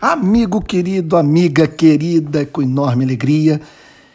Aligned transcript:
Amigo 0.00 0.62
querido, 0.62 1.14
amiga 1.14 1.68
querida, 1.68 2.46
com 2.46 2.62
enorme 2.62 3.04
alegria 3.04 3.60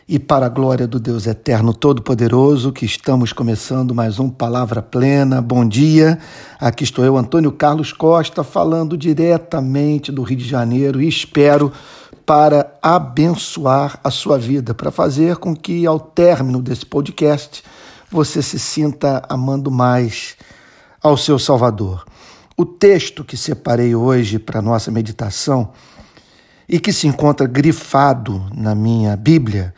e 0.10 0.18
para 0.18 0.48
a 0.48 0.50
glória 0.50 0.88
do 0.88 1.00
Deus 1.00 1.28
Eterno 1.28 1.76
Todo-Poderoso, 1.76 2.72
que 2.72 2.88
estamos 2.88 3.32
começando 3.32 3.94
mais 3.94 4.18
um 4.18 4.28
Palavra 4.28 4.82
Plena. 4.82 5.44
Bom 5.44 5.64
dia, 5.64 6.18
aqui 6.60 6.84
estou 6.84 7.06
eu, 7.06 7.16
Antônio 7.16 7.52
Carlos 7.52 7.94
Costa, 7.94 8.44
falando 8.44 8.98
diretamente 8.98 10.12
do 10.12 10.24
Rio 10.24 10.38
de 10.38 10.50
Janeiro 10.50 11.00
e 11.00 11.08
espero 11.08 11.72
para 12.26 12.74
abençoar 12.82 14.00
a 14.04 14.10
sua 14.10 14.40
vida, 14.40 14.74
para 14.74 14.90
fazer 14.90 15.36
com 15.36 15.56
que 15.56 15.86
ao 15.86 16.00
término 16.00 16.64
desse 16.64 16.88
podcast 16.88 17.64
você 18.10 18.42
se 18.42 18.58
sinta 18.58 19.22
amando 19.30 19.70
mais 19.70 20.36
ao 21.00 21.16
seu 21.16 21.38
Salvador. 21.38 22.04
O 22.58 22.66
texto 22.66 23.26
que 23.26 23.36
separei 23.36 23.94
hoje 23.94 24.40
para 24.40 24.62
nossa 24.62 24.90
meditação 24.90 25.74
e 26.70 26.80
que 26.80 26.94
se 26.94 27.06
encontra 27.06 27.46
grifado 27.46 28.46
na 28.56 28.74
minha 28.74 29.18
Bíblia 29.18 29.74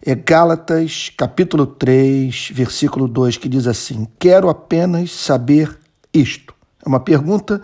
é 0.00 0.14
Gálatas, 0.14 1.12
capítulo 1.14 1.66
3, 1.66 2.52
versículo 2.54 3.06
2, 3.06 3.36
que 3.36 3.50
diz 3.50 3.66
assim: 3.66 4.08
Quero 4.18 4.48
apenas 4.48 5.10
saber 5.12 5.78
isto. 6.10 6.54
É 6.82 6.88
uma 6.88 7.00
pergunta 7.00 7.60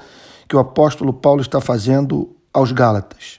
que 0.47 0.55
o 0.55 0.59
apóstolo 0.59 1.14
Paulo 1.14 1.41
está 1.41 1.62
fazendo 1.62 2.37
aos 2.53 2.70
Gálatas. 2.70 3.39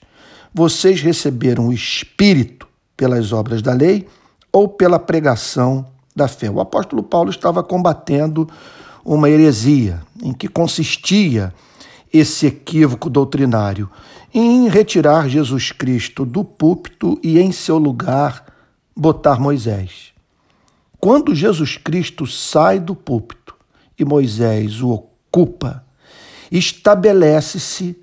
Vocês 0.51 0.99
receberam 0.99 1.67
o 1.67 1.73
Espírito 1.73 2.67
pelas 2.97 3.31
obras 3.31 3.61
da 3.61 3.73
lei 3.73 4.07
ou 4.51 4.67
pela 4.67 4.97
pregação 4.97 5.85
da 6.15 6.27
fé? 6.27 6.49
O 6.49 6.59
apóstolo 6.59 7.03
Paulo 7.03 7.29
estava 7.29 7.61
combatendo 7.61 8.49
uma 9.03 9.29
heresia, 9.29 10.01
em 10.21 10.33
que 10.33 10.47
consistia 10.47 11.53
esse 12.11 12.47
equívoco 12.47 13.09
doutrinário 13.09 13.89
em 14.33 14.67
retirar 14.67 15.27
Jesus 15.27 15.71
Cristo 15.71 16.25
do 16.25 16.43
púlpito 16.43 17.19
e 17.23 17.39
em 17.39 17.51
seu 17.51 17.77
lugar 17.77 18.45
botar 18.95 19.39
Moisés. 19.39 20.13
Quando 20.99 21.33
Jesus 21.33 21.77
Cristo 21.77 22.27
sai 22.27 22.79
do 22.79 22.93
púlpito 22.95 23.55
e 23.97 24.03
Moisés 24.03 24.81
o 24.81 24.91
ocupa, 24.91 25.83
estabelece-se, 26.51 27.97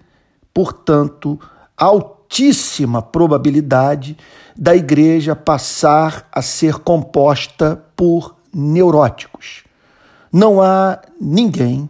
portanto, 0.54 1.38
altíssima 1.76 3.02
probabilidade 3.02 4.16
da 4.56 4.74
igreja 4.74 5.36
passar 5.36 6.26
a 6.32 6.40
ser 6.40 6.76
composta 6.78 7.84
por 7.94 8.36
neuróticos 8.54 9.65
não 10.36 10.60
há 10.60 11.00
ninguém 11.18 11.88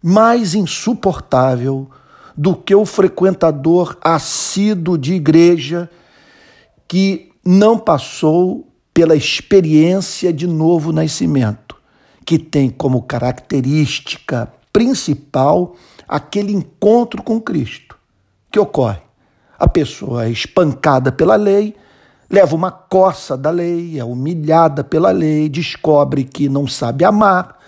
mais 0.00 0.54
insuportável 0.54 1.90
do 2.36 2.54
que 2.54 2.72
o 2.72 2.86
frequentador 2.86 3.98
assíduo 4.00 4.96
de 4.96 5.14
igreja 5.14 5.90
que 6.86 7.32
não 7.44 7.76
passou 7.76 8.72
pela 8.94 9.16
experiência 9.16 10.32
de 10.32 10.46
novo 10.46 10.92
nascimento, 10.92 11.74
que 12.24 12.38
tem 12.38 12.70
como 12.70 13.02
característica 13.02 14.52
principal 14.72 15.74
aquele 16.08 16.52
encontro 16.52 17.20
com 17.20 17.40
Cristo. 17.40 17.98
que 18.48 18.60
ocorre? 18.60 19.00
A 19.58 19.66
pessoa 19.66 20.26
é 20.26 20.30
espancada 20.30 21.10
pela 21.10 21.34
lei, 21.34 21.74
leva 22.30 22.54
uma 22.54 22.70
coça 22.70 23.36
da 23.36 23.50
lei, 23.50 23.98
é 23.98 24.04
humilhada 24.04 24.84
pela 24.84 25.10
lei, 25.10 25.48
descobre 25.48 26.22
que 26.22 26.48
não 26.48 26.66
sabe 26.66 27.04
amar, 27.04 27.58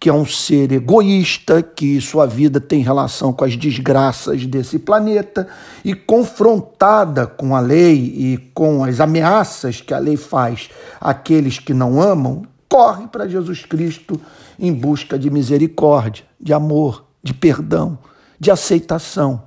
que 0.00 0.08
é 0.08 0.12
um 0.12 0.26
ser 0.26 0.72
egoísta, 0.72 1.62
que 1.62 2.00
sua 2.00 2.26
vida 2.26 2.58
tem 2.58 2.82
relação 2.82 3.32
com 3.32 3.44
as 3.44 3.56
desgraças 3.56 4.44
desse 4.46 4.78
planeta, 4.78 5.46
e 5.84 5.94
confrontada 5.94 7.26
com 7.26 7.54
a 7.54 7.60
lei 7.60 7.94
e 7.94 8.50
com 8.52 8.82
as 8.82 8.98
ameaças 8.98 9.80
que 9.80 9.94
a 9.94 9.98
lei 9.98 10.16
faz 10.16 10.70
àqueles 11.00 11.58
que 11.58 11.72
não 11.72 12.02
amam, 12.02 12.42
corre 12.68 13.06
para 13.06 13.28
Jesus 13.28 13.64
Cristo 13.64 14.20
em 14.58 14.72
busca 14.72 15.18
de 15.18 15.30
misericórdia, 15.30 16.24
de 16.40 16.52
amor, 16.52 17.04
de 17.22 17.34
perdão, 17.34 17.98
de 18.38 18.50
aceitação. 18.50 19.42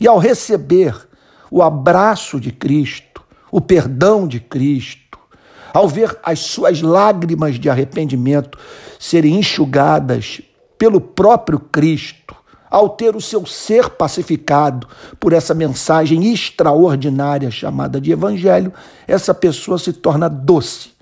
E 0.00 0.08
ao 0.08 0.18
receber 0.18 0.96
o 1.50 1.62
abraço 1.62 2.40
de 2.40 2.50
Cristo, 2.52 3.09
o 3.50 3.60
perdão 3.60 4.26
de 4.26 4.40
Cristo, 4.40 5.18
ao 5.72 5.88
ver 5.88 6.18
as 6.22 6.40
suas 6.40 6.82
lágrimas 6.82 7.58
de 7.58 7.68
arrependimento 7.68 8.58
serem 8.98 9.36
enxugadas 9.38 10.40
pelo 10.78 11.00
próprio 11.00 11.58
Cristo, 11.58 12.34
ao 12.70 12.88
ter 12.88 13.16
o 13.16 13.20
seu 13.20 13.44
ser 13.44 13.90
pacificado 13.90 14.86
por 15.18 15.32
essa 15.32 15.52
mensagem 15.52 16.32
extraordinária 16.32 17.50
chamada 17.50 18.00
de 18.00 18.12
Evangelho, 18.12 18.72
essa 19.08 19.34
pessoa 19.34 19.78
se 19.78 19.92
torna 19.92 20.28
doce. 20.28 20.92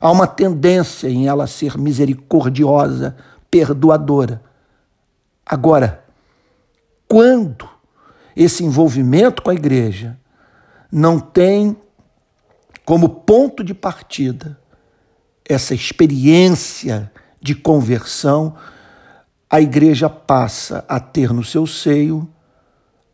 Há 0.00 0.10
uma 0.10 0.26
tendência 0.26 1.08
em 1.08 1.28
ela 1.28 1.46
ser 1.46 1.78
misericordiosa, 1.78 3.16
perdoadora. 3.48 4.42
Agora, 5.46 6.02
quando 7.06 7.68
esse 8.34 8.64
envolvimento 8.64 9.42
com 9.42 9.50
a 9.50 9.54
igreja 9.54 10.18
não 10.90 11.20
tem 11.20 11.76
como 12.84 13.08
ponto 13.08 13.62
de 13.62 13.74
partida 13.74 14.58
essa 15.44 15.74
experiência 15.74 17.10
de 17.40 17.54
conversão, 17.54 18.54
a 19.50 19.60
igreja 19.60 20.08
passa 20.08 20.84
a 20.88 20.98
ter 20.98 21.32
no 21.32 21.44
seu 21.44 21.66
seio 21.66 22.28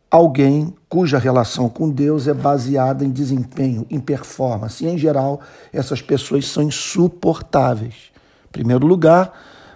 alguém 0.09 0.73
cuja 0.87 1.19
relação 1.19 1.69
com 1.69 1.89
Deus 1.89 2.27
é 2.27 2.33
baseada 2.33 3.05
em 3.05 3.11
desempenho, 3.11 3.85
em 3.89 3.99
performance. 3.99 4.83
E, 4.83 4.87
em 4.87 4.97
geral, 4.97 5.41
essas 5.71 6.01
pessoas 6.01 6.47
são 6.47 6.63
insuportáveis. 6.63 8.11
Em 8.47 8.51
primeiro 8.51 8.87
lugar, 8.87 9.31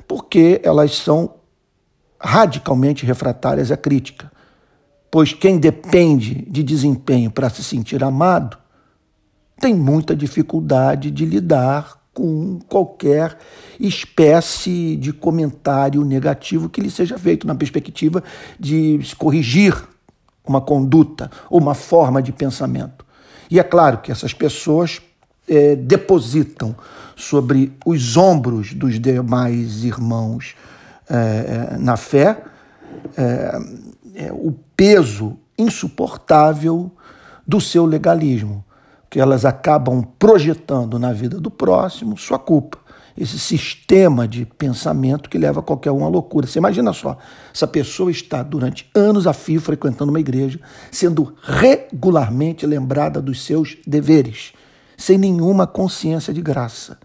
porque 0.07 0.59
elas 0.63 0.95
são 0.95 1.35
radicalmente 2.19 3.05
refratárias 3.05 3.71
à 3.71 3.77
crítica. 3.77 4.31
Pois 5.11 5.33
quem 5.33 5.59
depende 5.59 6.43
de 6.49 6.63
desempenho 6.63 7.29
para 7.29 7.49
se 7.49 7.63
sentir 7.63 8.03
amado 8.03 8.62
tem 9.63 9.73
muita 9.73 10.13
dificuldade 10.13 11.09
de 11.09 11.25
lidar 11.25 11.97
com 12.13 12.59
qualquer 12.67 13.37
espécie 13.79 14.97
de 14.97 15.13
comentário 15.13 16.03
negativo 16.03 16.67
que 16.67 16.81
lhe 16.81 16.91
seja 16.91 17.17
feito 17.17 17.47
na 17.47 17.55
perspectiva 17.55 18.21
de 18.59 18.99
corrigir 19.17 19.73
uma 20.45 20.59
conduta 20.59 21.31
ou 21.49 21.61
uma 21.61 21.73
forma 21.73 22.21
de 22.21 22.33
pensamento. 22.33 23.05
E 23.49 23.57
é 23.57 23.63
claro 23.63 23.99
que 23.99 24.11
essas 24.11 24.33
pessoas 24.33 25.01
é, 25.47 25.77
depositam 25.77 26.75
sobre 27.15 27.71
os 27.85 28.17
ombros 28.17 28.73
dos 28.73 28.99
demais 28.99 29.85
irmãos 29.85 30.55
é, 31.09 31.71
é 31.73 31.77
na 31.77 31.95
fé 31.95 32.43
é, 33.15 33.59
é, 34.15 34.31
o 34.33 34.53
peso 34.75 35.37
insuportável 35.57 36.91
do 37.47 37.61
seu 37.61 37.85
legalismo 37.85 38.61
que 39.13 39.19
elas 39.19 39.45
acabam 39.45 40.01
projetando 40.17 40.97
na 40.97 41.13
vida 41.13 41.39
do 41.39 41.51
próximo 41.51 42.17
sua 42.17 42.39
culpa. 42.39 42.79
Esse 43.15 43.37
sistema 43.37 44.27
de 44.27 44.43
pensamento 44.43 45.29
que 45.29 45.37
leva 45.37 45.61
qualquer 45.61 45.91
um 45.91 46.03
à 46.03 46.07
loucura. 46.09 46.47
Você 46.47 46.57
imagina 46.57 46.91
só, 46.93 47.15
essa 47.53 47.67
pessoa 47.67 48.09
está 48.09 48.41
durante 48.41 48.89
anos 48.95 49.27
a 49.27 49.31
fio 49.33 49.61
frequentando 49.61 50.11
uma 50.11 50.19
igreja, 50.19 50.59
sendo 50.89 51.35
regularmente 51.43 52.65
lembrada 52.65 53.21
dos 53.21 53.45
seus 53.45 53.77
deveres, 53.85 54.51
sem 54.97 55.15
nenhuma 55.15 55.67
consciência 55.67 56.33
de 56.33 56.41
graça. 56.41 56.97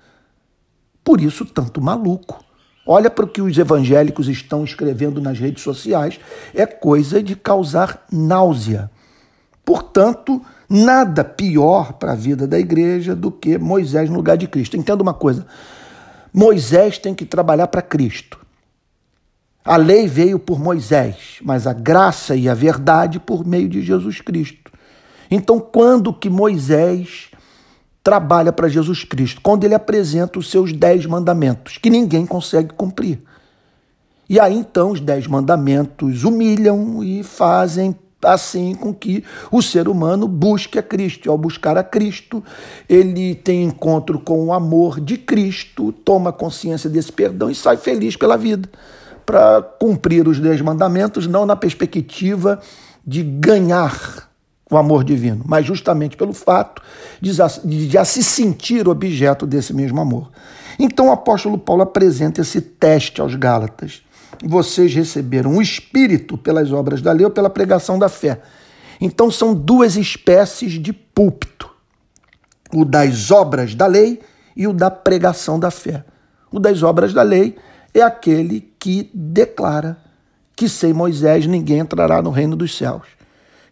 Por 1.05 1.21
isso, 1.21 1.45
tanto 1.45 1.79
maluco. 1.79 2.43
Olha 2.87 3.11
para 3.11 3.27
o 3.27 3.29
que 3.29 3.43
os 3.43 3.59
evangélicos 3.59 4.29
estão 4.29 4.65
escrevendo 4.65 5.21
nas 5.21 5.39
redes 5.39 5.63
sociais, 5.63 6.19
é 6.55 6.65
coisa 6.65 7.23
de 7.23 7.37
causar 7.37 8.07
náusea. 8.11 8.91
Portanto, 9.63 10.41
Nada 10.69 11.25
pior 11.25 11.95
para 11.95 12.13
a 12.13 12.17
vida 12.17 12.47
da 12.47 12.59
igreja 12.59 13.17
do 13.17 13.31
que 13.31 13.57
Moisés 13.57 14.11
no 14.11 14.17
lugar 14.17 14.37
de 14.37 14.47
Cristo. 14.47 14.77
Entenda 14.77 15.03
uma 15.03 15.15
coisa: 15.15 15.47
Moisés 16.33 16.99
tem 16.99 17.15
que 17.15 17.25
trabalhar 17.25 17.69
para 17.69 17.81
Cristo. 17.81 18.39
A 19.65 19.77
lei 19.77 20.07
veio 20.07 20.39
por 20.39 20.59
Moisés, 20.59 21.39
mas 21.43 21.67
a 21.67 21.73
graça 21.73 22.35
e 22.35 22.49
a 22.49 22.55
verdade 22.55 23.19
por 23.19 23.47
meio 23.47 23.69
de 23.69 23.83
Jesus 23.83 24.21
Cristo. 24.21 24.71
Então, 25.31 25.61
quando 25.61 26.13
que 26.13 26.31
Moisés 26.31 27.31
trabalha 28.03 28.53
para 28.53 28.69
Jesus 28.69 29.05
Cristo? 29.05 29.41
Quando 29.43 29.65
ele 29.65 29.75
apresenta 29.75 30.39
os 30.39 30.51
seus 30.51 30.73
dez 30.73 31.05
mandamentos, 31.05 31.77
que 31.77 31.91
ninguém 31.91 32.25
consegue 32.25 32.73
cumprir. 32.73 33.23
E 34.29 34.39
aí 34.39 34.55
então 34.55 34.91
os 34.91 35.01
dez 35.01 35.27
mandamentos 35.27 36.25
humilham 36.25 37.03
e 37.03 37.23
fazem 37.23 37.97
assim 38.23 38.75
com 38.75 38.93
que 38.93 39.25
o 39.51 39.63
ser 39.63 39.89
humano 39.89 40.27
busque 40.27 40.79
a 40.79 40.83
Cristo. 40.83 41.27
E 41.27 41.29
ao 41.29 41.39
buscar 41.39 41.77
a 41.77 41.85
Cristo, 41.85 42.43
ele 42.89 43.35
tem 43.35 43.65
encontro 43.65 44.19
com 44.19 44.47
o 44.47 44.53
amor 44.53 45.01
de 45.01 45.17
Cristo, 45.17 45.93
toma 45.93 46.33
consciência 46.33 46.91
desse 46.91 47.13
perdão 47.13 47.51
e 47.51 47.55
sai 47.55 47.77
feliz 47.77 48.17
pela 48.17 48.37
vida, 48.37 48.69
para 49.25 49.63
cumprir 49.63 50.27
os 50.27 50.41
dez 50.41 50.61
mandamentos, 50.61 51.27
não 51.27 51.45
na 51.45 51.55
perspectiva 51.55 52.61
de 53.07 53.23
ganhar 53.23 54.29
o 54.71 54.77
amor 54.77 55.03
divino, 55.03 55.43
mas 55.47 55.65
justamente 55.65 56.17
pelo 56.17 56.35
fato 56.35 56.83
de 57.21 57.33
já, 57.33 58.05
se 58.05 58.23
sentir 58.23 58.87
objeto 58.87 59.47
desse 59.47 59.73
mesmo 59.73 60.01
amor. 60.01 60.31
Então 60.79 61.09
o 61.09 61.13
apóstolo 61.13 61.57
Paulo 61.57 61.83
apresenta 61.83 62.43
esse 62.43 62.61
teste 62.61 63.21
aos 63.21 63.35
Gálatas. 63.35 64.03
Vocês 64.45 64.95
receberam 64.95 65.57
o 65.57 65.63
Espírito 65.63 66.39
pelas 66.39 66.73
obras 66.73 67.03
da 67.03 67.13
lei 67.13 67.25
ou 67.25 67.31
pela 67.31 67.51
pregação 67.51 67.99
da 67.99 68.09
fé. 68.09 68.41
Então 69.01 69.31
são 69.31 69.55
duas 69.55 69.97
espécies 69.97 70.73
de 70.73 70.93
púlpito: 70.93 71.71
o 72.73 72.85
das 72.85 73.31
obras 73.31 73.75
da 73.75 73.87
lei 73.87 74.21
e 74.57 74.67
o 74.67 74.73
da 74.73 74.91
pregação 74.91 75.59
da 75.59 75.71
fé. 75.71 76.05
O 76.51 76.59
das 76.59 76.83
obras 76.83 77.13
da 77.13 77.23
lei 77.23 77.57
é 77.93 78.01
aquele 78.01 78.73
que 78.79 79.11
declara 79.13 79.99
que 80.57 80.69
sem 80.69 80.93
Moisés 80.93 81.47
ninguém 81.47 81.79
entrará 81.79 82.21
no 82.21 82.31
reino 82.31 82.57
dos 82.57 82.77
céus, 82.77 83.07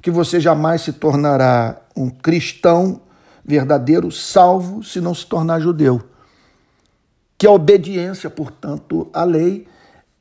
que 0.01 0.11
você 0.11 0.39
jamais 0.39 0.83
se 0.83 0.93
tornará 0.93 1.81
um 1.97 2.09
cristão 2.09 3.01
verdadeiro, 3.45 4.11
salvo 4.11 4.83
se 4.83 5.01
não 5.01 5.15
se 5.15 5.27
tornar 5.27 5.61
judeu. 5.61 6.01
Que 7.39 7.47
a 7.47 7.51
obediência, 7.51 8.31
portanto, 8.31 9.09
à 9.13 9.25
lei 9.25 9.67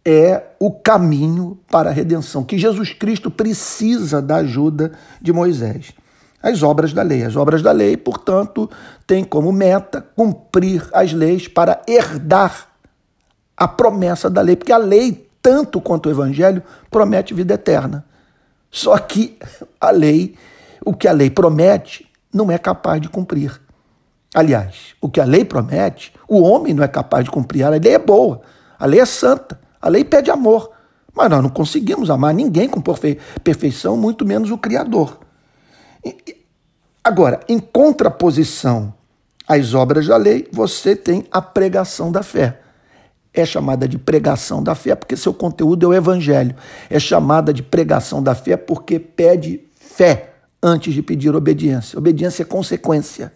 é 0.06 0.44
o 0.60 0.72
caminho 0.72 1.58
para 1.70 1.90
a 1.90 1.94
redenção, 1.94 2.44
que 2.44 2.60
Jesus 2.60 2.94
Cristo 2.94 3.32
precisa 3.32 4.22
da 4.22 4.38
ajuda 4.38 4.92
de 5.20 5.34
Moisés. 5.34 5.94
As 6.42 6.62
obras 6.62 6.94
da 6.94 7.02
lei. 7.02 7.24
As 7.24 7.36
obras 7.36 7.64
da 7.64 7.72
lei, 7.72 7.98
portanto, 7.98 8.70
têm 9.08 9.24
como 9.24 9.52
meta 9.52 10.06
cumprir 10.16 10.88
as 10.94 11.12
leis 11.12 11.48
para 11.48 11.82
herdar 11.88 12.68
a 13.58 13.68
promessa 13.68 14.30
da 14.30 14.42
lei, 14.42 14.56
porque 14.56 14.72
a 14.72 14.78
lei, 14.78 15.28
tanto 15.42 15.82
quanto 15.82 16.08
o 16.08 16.12
evangelho, 16.12 16.62
promete 16.92 17.34
vida 17.34 17.56
eterna. 17.56 18.06
Só 18.70 18.96
que 19.00 19.40
a 19.82 19.90
lei, 19.90 20.36
o 20.86 20.94
que 20.94 21.08
a 21.08 21.12
lei 21.12 21.32
promete, 21.32 22.08
não 22.32 22.52
é 22.52 22.60
capaz 22.60 23.02
de 23.02 23.10
cumprir. 23.10 23.60
Aliás, 24.36 24.94
o 25.02 25.10
que 25.10 25.20
a 25.20 25.26
lei 25.26 25.46
promete, 25.46 26.14
o 26.28 26.42
homem 26.42 26.74
não 26.76 26.84
é 26.84 26.88
capaz 26.88 27.24
de 27.24 27.32
cumprir. 27.32 27.64
A 27.64 27.70
lei 27.70 27.94
é 27.94 27.98
boa, 27.98 28.42
a 28.78 28.86
lei 28.86 29.00
é 29.00 29.06
santa, 29.06 29.60
a 29.86 29.90
lei 29.90 30.04
pede 30.04 30.32
amor. 30.32 30.72
Mas 31.14 31.30
nós 31.30 31.44
não 31.44 31.50
conseguimos 31.50 32.10
amar 32.10 32.34
ninguém 32.34 32.68
com 32.68 32.82
perfeição, 33.44 33.96
muito 33.96 34.26
menos 34.26 34.50
o 34.50 34.58
Criador. 34.58 35.20
Agora, 37.04 37.40
em 37.48 37.60
contraposição 37.60 38.92
às 39.48 39.76
obras 39.76 40.08
da 40.08 40.18
lei, 40.18 40.50
você 40.52 40.96
tem 40.96 41.24
a 41.32 41.40
pregação 41.40 42.12
da 42.12 42.24
fé. 42.24 42.60
É 43.32 43.46
chamada 43.46 43.88
de 43.88 44.00
pregação 44.00 44.64
da 44.64 44.74
fé 44.74 44.96
porque 44.96 45.16
seu 45.16 45.36
conteúdo 45.36 45.86
é 45.86 45.90
o 45.90 45.94
evangelho. 45.94 46.56
É 46.90 46.98
chamada 46.98 47.54
de 47.54 47.62
pregação 47.62 48.24
da 48.24 48.34
fé 48.34 48.58
porque 48.58 48.98
pede 48.98 49.62
fé 49.76 50.34
antes 50.64 50.96
de 50.96 51.04
pedir 51.04 51.36
obediência. 51.36 52.00
Obediência 52.00 52.42
é 52.42 52.46
consequência. 52.46 53.32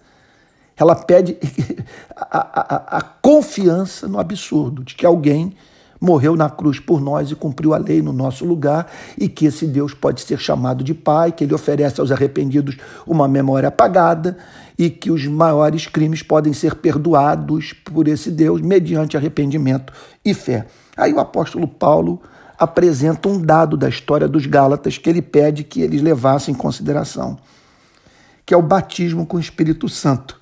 Ela 0.75 0.95
pede 0.95 1.37
a, 2.17 2.39
a, 2.39 2.97
a 2.97 3.01
confiança 3.01 4.07
no 4.07 4.19
absurdo 4.19 4.83
de 4.83 4.95
que 4.95 5.05
alguém 5.05 5.55
morreu 5.99 6.35
na 6.35 6.49
cruz 6.49 6.79
por 6.79 7.01
nós 7.01 7.31
e 7.31 7.35
cumpriu 7.35 7.73
a 7.73 7.77
lei 7.77 8.01
no 8.01 8.13
nosso 8.13 8.45
lugar, 8.45 8.89
e 9.17 9.27
que 9.27 9.45
esse 9.45 9.67
Deus 9.67 9.93
pode 9.93 10.21
ser 10.21 10.39
chamado 10.39 10.83
de 10.83 10.93
Pai, 10.93 11.31
que 11.31 11.43
ele 11.43 11.53
oferece 11.53 11.99
aos 11.99 12.11
arrependidos 12.11 12.77
uma 13.05 13.27
memória 13.27 13.69
apagada 13.69 14.37
e 14.77 14.89
que 14.89 15.11
os 15.11 15.25
maiores 15.27 15.87
crimes 15.87 16.23
podem 16.23 16.53
ser 16.53 16.75
perdoados 16.75 17.73
por 17.73 18.07
esse 18.07 18.31
Deus 18.31 18.61
mediante 18.61 19.17
arrependimento 19.17 19.91
e 20.23 20.33
fé. 20.33 20.67
Aí 20.95 21.13
o 21.13 21.19
apóstolo 21.19 21.67
Paulo 21.67 22.21
apresenta 22.57 23.27
um 23.27 23.41
dado 23.41 23.75
da 23.75 23.89
história 23.89 24.27
dos 24.27 24.45
Gálatas 24.45 24.97
que 24.97 25.09
ele 25.09 25.21
pede 25.21 25.63
que 25.63 25.81
eles 25.81 26.01
levassem 26.01 26.53
em 26.53 26.57
consideração, 26.57 27.37
que 28.45 28.53
é 28.53 28.57
o 28.57 28.61
batismo 28.61 29.25
com 29.25 29.37
o 29.37 29.39
Espírito 29.39 29.89
Santo. 29.89 30.38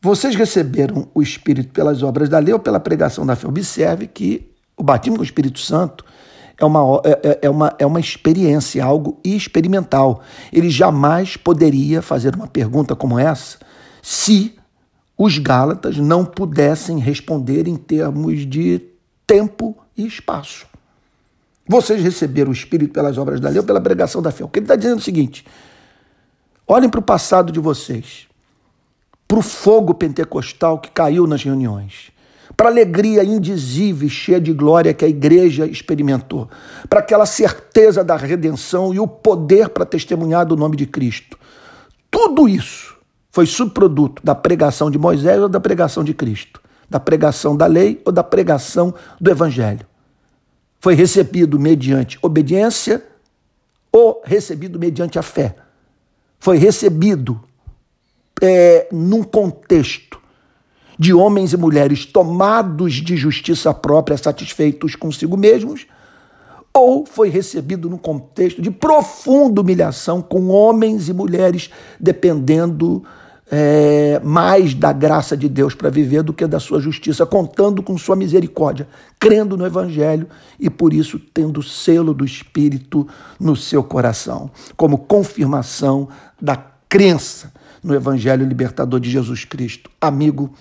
Vocês 0.00 0.34
receberam 0.34 1.08
o 1.14 1.22
Espírito 1.22 1.72
pelas 1.72 2.02
obras 2.02 2.28
da 2.28 2.38
lei 2.38 2.52
ou 2.52 2.60
pela 2.60 2.78
pregação 2.78 3.24
da 3.24 3.34
fé? 3.34 3.48
Observe 3.48 4.06
que 4.06 4.50
o 4.76 4.82
batismo 4.82 5.16
com 5.16 5.22
o 5.22 5.24
Espírito 5.24 5.58
Santo 5.58 6.04
é 6.58 6.64
uma, 6.64 7.02
é, 7.04 7.10
é, 7.10 7.38
é 7.42 7.50
uma, 7.50 7.74
é 7.78 7.86
uma 7.86 8.00
experiência, 8.00 8.84
algo 8.84 9.20
experimental. 9.24 10.22
Ele 10.52 10.70
jamais 10.70 11.36
poderia 11.36 12.00
fazer 12.00 12.34
uma 12.34 12.46
pergunta 12.46 12.94
como 12.94 13.18
essa 13.18 13.58
se 14.02 14.54
os 15.18 15.38
Gálatas 15.38 15.96
não 15.96 16.24
pudessem 16.24 16.98
responder 16.98 17.66
em 17.66 17.76
termos 17.76 18.46
de 18.46 18.82
tempo 19.26 19.76
e 19.96 20.06
espaço. 20.06 20.66
Vocês 21.66 22.02
receberam 22.02 22.50
o 22.50 22.54
Espírito 22.54 22.92
pelas 22.92 23.18
obras 23.18 23.40
da 23.40 23.48
lei 23.48 23.58
ou 23.58 23.64
pela 23.64 23.80
pregação 23.80 24.22
da 24.22 24.30
fé? 24.30 24.44
O 24.44 24.48
que 24.48 24.60
ele 24.60 24.64
está 24.64 24.76
dizendo 24.76 24.96
é 24.96 24.98
o 24.98 25.02
seguinte: 25.02 25.44
olhem 26.66 26.88
para 26.88 27.00
o 27.00 27.02
passado 27.02 27.50
de 27.50 27.58
vocês 27.58 28.28
para 29.26 29.38
o 29.38 29.42
fogo 29.42 29.94
pentecostal 29.94 30.78
que 30.78 30.90
caiu 30.90 31.26
nas 31.26 31.42
reuniões, 31.42 32.12
para 32.56 32.68
a 32.68 32.70
alegria 32.70 33.24
indizível 33.24 34.06
e 34.06 34.10
cheia 34.10 34.40
de 34.40 34.52
glória 34.52 34.94
que 34.94 35.04
a 35.04 35.08
igreja 35.08 35.66
experimentou, 35.66 36.48
para 36.88 37.00
aquela 37.00 37.26
certeza 37.26 38.04
da 38.04 38.16
redenção 38.16 38.94
e 38.94 39.00
o 39.00 39.06
poder 39.06 39.68
para 39.68 39.84
testemunhar 39.84 40.46
do 40.46 40.56
nome 40.56 40.76
de 40.76 40.86
Cristo. 40.86 41.38
Tudo 42.10 42.48
isso 42.48 42.96
foi 43.30 43.46
subproduto 43.46 44.24
da 44.24 44.34
pregação 44.34 44.90
de 44.90 44.98
Moisés 44.98 45.40
ou 45.40 45.48
da 45.48 45.60
pregação 45.60 46.02
de 46.02 46.14
Cristo, 46.14 46.60
da 46.88 46.98
pregação 46.98 47.56
da 47.56 47.66
lei 47.66 48.00
ou 48.04 48.12
da 48.12 48.22
pregação 48.22 48.94
do 49.20 49.30
evangelho. 49.30 49.86
Foi 50.80 50.94
recebido 50.94 51.58
mediante 51.58 52.18
obediência 52.22 53.04
ou 53.90 54.22
recebido 54.24 54.78
mediante 54.78 55.18
a 55.18 55.22
fé. 55.22 55.56
Foi 56.38 56.56
recebido 56.56 57.40
é, 58.42 58.88
num 58.92 59.22
contexto 59.22 60.20
de 60.98 61.12
homens 61.12 61.52
e 61.52 61.56
mulheres 61.56 62.06
tomados 62.06 62.94
de 62.94 63.16
justiça 63.16 63.72
própria, 63.72 64.16
satisfeitos 64.16 64.94
consigo 64.94 65.36
mesmos, 65.36 65.86
ou 66.72 67.06
foi 67.06 67.28
recebido 67.28 67.88
num 67.88 67.98
contexto 67.98 68.60
de 68.60 68.70
profunda 68.70 69.60
humilhação, 69.60 70.20
com 70.20 70.48
homens 70.48 71.08
e 71.08 71.12
mulheres 71.12 71.70
dependendo 71.98 73.02
é, 73.50 74.20
mais 74.24 74.74
da 74.74 74.92
graça 74.92 75.36
de 75.36 75.48
Deus 75.48 75.74
para 75.74 75.88
viver 75.88 76.22
do 76.22 76.32
que 76.32 76.46
da 76.46 76.58
sua 76.58 76.80
justiça, 76.80 77.24
contando 77.24 77.82
com 77.82 77.96
sua 77.96 78.16
misericórdia, 78.16 78.88
crendo 79.18 79.56
no 79.56 79.64
Evangelho 79.64 80.26
e 80.58 80.68
por 80.68 80.92
isso 80.92 81.18
tendo 81.18 81.60
o 81.60 81.62
selo 81.62 82.12
do 82.12 82.24
Espírito 82.24 83.06
no 83.38 83.54
seu 83.54 83.82
coração, 83.82 84.50
como 84.76 84.98
confirmação 84.98 86.08
da 86.40 86.56
crença 86.88 87.52
no 87.86 87.94
Evangelho 87.94 88.44
libertador 88.44 88.98
de 88.98 89.08
Jesus 89.08 89.44
Cristo. 89.44 89.88
Amigo, 90.00 90.52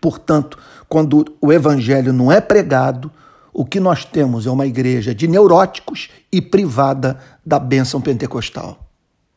portanto, 0.00 0.58
quando 0.88 1.36
o 1.38 1.52
Evangelho 1.52 2.12
não 2.14 2.32
é 2.32 2.40
pregado, 2.40 3.12
o 3.52 3.64
que 3.64 3.78
nós 3.78 4.06
temos 4.06 4.46
é 4.46 4.50
uma 4.50 4.66
igreja 4.66 5.14
de 5.14 5.28
neuróticos 5.28 6.08
e 6.32 6.40
privada 6.40 7.18
da 7.44 7.58
bênção 7.58 8.00
pentecostal. 8.00 8.87